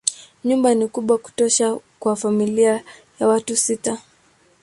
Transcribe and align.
Nyumba 0.43 0.73
ni 0.75 0.87
kubwa 0.87 1.17
kutosha 1.17 1.79
kwa 1.99 2.15
familia 2.15 2.83
ya 3.19 3.27
watu 3.27 3.55
sita. 3.55 4.01